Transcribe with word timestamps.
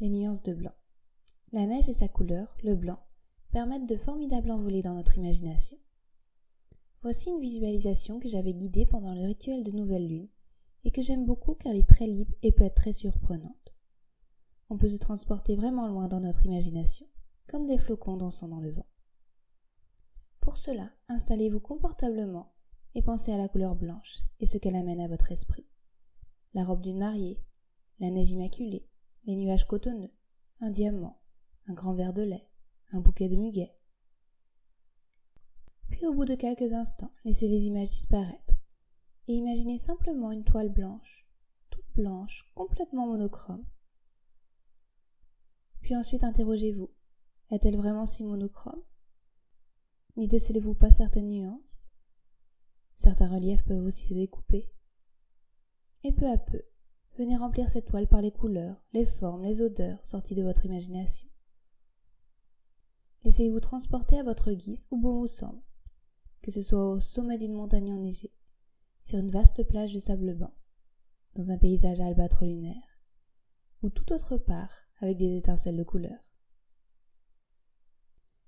les 0.00 0.10
nuances 0.10 0.42
de 0.42 0.54
blanc. 0.54 0.74
La 1.52 1.66
neige 1.66 1.88
et 1.88 1.94
sa 1.94 2.08
couleur, 2.08 2.56
le 2.62 2.74
blanc, 2.74 3.00
permettent 3.50 3.88
de 3.88 3.96
formidables 3.96 4.50
envolées 4.50 4.82
dans 4.82 4.94
notre 4.94 5.16
imagination. 5.16 5.78
Voici 7.02 7.30
une 7.30 7.40
visualisation 7.40 8.18
que 8.20 8.28
j'avais 8.28 8.54
guidée 8.54 8.86
pendant 8.86 9.14
le 9.14 9.22
rituel 9.24 9.64
de 9.64 9.72
nouvelle 9.72 10.06
lune 10.06 10.28
et 10.84 10.90
que 10.90 11.02
j'aime 11.02 11.24
beaucoup 11.24 11.54
car 11.54 11.72
elle 11.72 11.78
est 11.78 11.88
très 11.88 12.06
libre 12.06 12.34
et 12.42 12.52
peut 12.52 12.64
être 12.64 12.74
très 12.74 12.92
surprenante. 12.92 13.74
On 14.70 14.76
peut 14.76 14.88
se 14.88 14.98
transporter 14.98 15.56
vraiment 15.56 15.88
loin 15.88 16.08
dans 16.08 16.20
notre 16.20 16.44
imagination, 16.44 17.06
comme 17.46 17.66
des 17.66 17.78
flocons 17.78 18.16
dansant 18.16 18.48
dans 18.48 18.60
le 18.60 18.70
vent. 18.70 18.86
Pour 20.40 20.58
cela, 20.58 20.90
installez-vous 21.08 21.60
confortablement 21.60 22.52
et 22.94 23.02
pensez 23.02 23.32
à 23.32 23.38
la 23.38 23.48
couleur 23.48 23.74
blanche 23.74 24.22
et 24.40 24.46
ce 24.46 24.58
qu'elle 24.58 24.76
amène 24.76 25.00
à 25.00 25.08
votre 25.08 25.32
esprit. 25.32 25.66
La 26.54 26.64
robe 26.64 26.82
d'une 26.82 26.98
mariée, 26.98 27.42
la 28.00 28.10
neige 28.10 28.30
immaculée, 28.30 28.88
les 29.28 29.36
nuages 29.36 29.66
cotonneux, 29.66 30.10
un 30.62 30.70
diamant, 30.70 31.20
un 31.66 31.74
grand 31.74 31.92
verre 31.92 32.14
de 32.14 32.22
lait, 32.22 32.48
un 32.92 33.00
bouquet 33.00 33.28
de 33.28 33.36
muguet. 33.36 33.76
Puis 35.90 36.06
au 36.06 36.14
bout 36.14 36.24
de 36.24 36.34
quelques 36.34 36.72
instants, 36.72 37.12
laissez 37.26 37.46
les 37.46 37.66
images 37.66 37.90
disparaître 37.90 38.54
et 39.26 39.34
imaginez 39.34 39.76
simplement 39.76 40.32
une 40.32 40.44
toile 40.44 40.70
blanche, 40.70 41.28
toute 41.68 41.84
blanche, 41.94 42.50
complètement 42.54 43.06
monochrome. 43.06 43.66
Puis 45.82 45.94
ensuite 45.94 46.24
interrogez-vous, 46.24 46.90
est-elle 47.50 47.76
vraiment 47.76 48.06
si 48.06 48.24
monochrome? 48.24 48.82
N'y 50.16 50.26
décelez-vous 50.26 50.74
pas 50.74 50.90
certaines 50.90 51.28
nuances? 51.28 51.82
Certains 52.96 53.28
reliefs 53.28 53.64
peuvent 53.66 53.84
aussi 53.84 54.06
se 54.06 54.14
découper. 54.14 54.72
Et 56.02 56.12
peu 56.14 56.26
à 56.30 56.38
peu, 56.38 56.62
venez 57.18 57.36
remplir 57.36 57.68
cette 57.68 57.86
toile 57.86 58.06
par 58.06 58.22
les 58.22 58.30
couleurs, 58.30 58.80
les 58.92 59.04
formes, 59.04 59.42
les 59.42 59.60
odeurs 59.60 60.06
sorties 60.06 60.36
de 60.36 60.42
votre 60.44 60.64
imagination. 60.64 61.28
Laissez-vous 63.24 63.58
transporter 63.58 64.18
à 64.18 64.22
votre 64.22 64.52
guise 64.52 64.86
où 64.92 65.00
bon 65.00 65.18
vous 65.18 65.26
semble, 65.26 65.60
que 66.42 66.52
ce 66.52 66.62
soit 66.62 66.88
au 66.88 67.00
sommet 67.00 67.36
d'une 67.36 67.54
montagne 67.54 67.92
enneigée, 67.92 68.32
sur 69.02 69.18
une 69.18 69.32
vaste 69.32 69.66
plage 69.66 69.92
de 69.92 69.98
sable 69.98 70.34
blanc, 70.34 70.54
dans 71.34 71.50
un 71.50 71.58
paysage 71.58 72.00
albâtre 72.00 72.44
lunaire, 72.44 73.00
ou 73.82 73.90
tout 73.90 74.12
autre 74.12 74.36
part 74.36 74.70
avec 75.00 75.18
des 75.18 75.36
étincelles 75.36 75.76
de 75.76 75.82
couleur. 75.82 76.18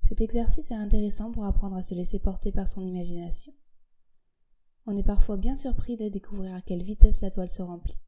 Cet 0.09 0.21
exercice 0.21 0.71
est 0.71 0.75
intéressant 0.75 1.33
pour 1.33 1.45
apprendre 1.45 1.77
à 1.77 1.83
se 1.83 1.95
laisser 1.97 2.21
porter 2.21 2.53
par 2.53 2.69
son 2.69 2.83
imagination. 2.83 3.53
On 4.87 4.97
est 4.97 5.05
parfois 5.05 5.37
bien 5.37 5.57
surpris 5.57 5.97
de 5.97 6.09
découvrir 6.09 6.55
à 6.55 6.63
quelle 6.63 6.83
vitesse 6.83 7.21
la 7.21 7.31
toile 7.31 7.49
se 7.49 7.63
remplit. 7.63 7.99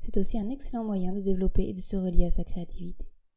C'est 0.00 0.16
aussi 0.16 0.38
un 0.38 0.48
excellent 0.48 0.84
moyen 0.84 1.12
de 1.12 1.20
développer 1.20 1.68
et 1.68 1.72
de 1.72 1.80
se 1.80 1.96
relier 1.96 2.24
à 2.24 2.30
sa 2.30 2.42
créativité. 2.42 3.06